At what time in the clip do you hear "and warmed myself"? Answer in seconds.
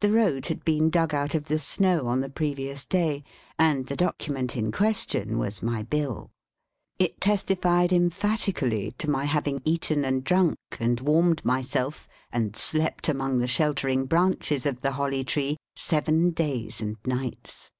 10.80-12.08